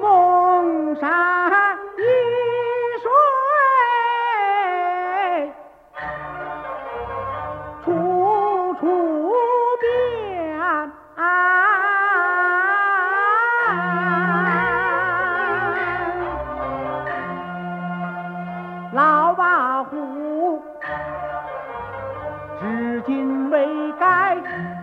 [0.00, 1.57] 梦山。
[22.60, 24.36] 至今未改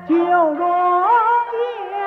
[0.07, 0.57] 旧容
[1.59, 2.05] 颜。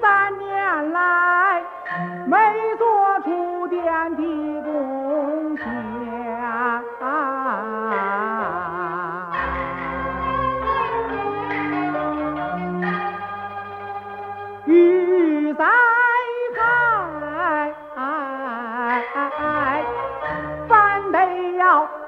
[0.00, 1.62] 三年来
[2.26, 2.36] 没
[2.78, 3.84] 做出点
[4.16, 5.95] 的贡献。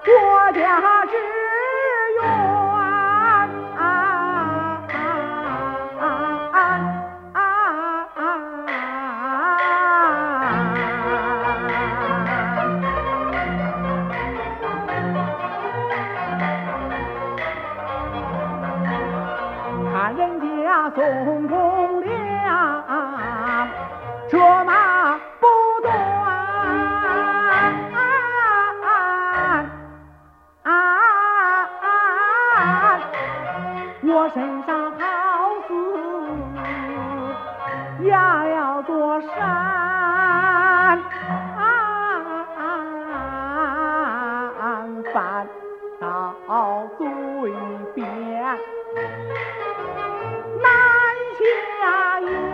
[0.08, 1.12] 国家只
[2.16, 2.58] 愿
[20.16, 21.67] 人家送终。
[34.34, 34.98] 身上好
[35.66, 35.72] 似
[38.08, 39.98] 压了座山。
[45.12, 45.46] 翻
[46.00, 47.08] 到嘴
[47.94, 48.08] 边。
[50.62, 50.68] 难
[51.38, 52.47] 下一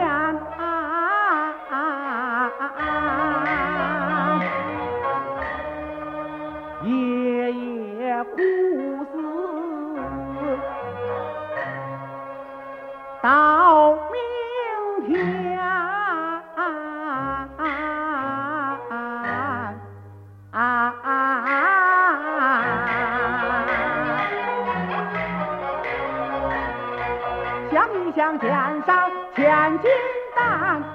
[27.75, 28.49] 想一想肩
[28.87, 29.91] 上千斤
[30.37, 30.94] 担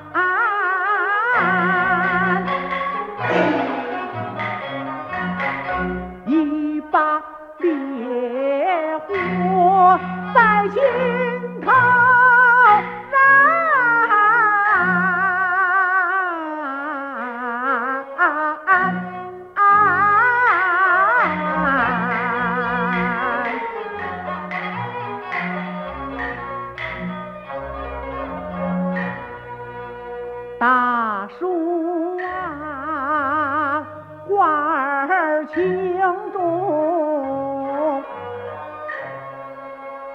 [31.38, 33.85] 树啊
[34.28, 36.00] 花儿情
[36.31, 38.03] 重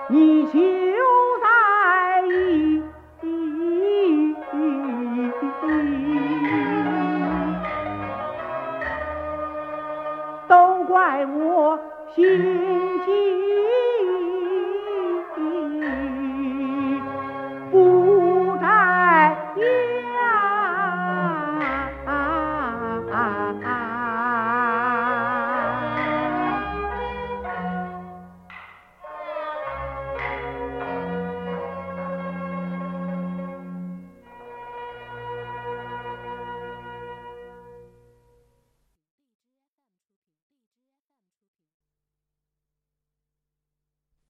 [0.08, 0.52] 你就
[1.42, 2.82] 在意
[10.48, 11.78] 都怪我
[12.14, 12.24] 心
[13.04, 13.43] 机